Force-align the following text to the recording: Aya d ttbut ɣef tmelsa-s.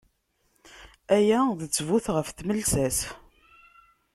Aya 1.15 1.39
d 1.59 1.61
ttbut 1.63 2.05
ɣef 2.15 2.27
tmelsa-s. 2.29 2.99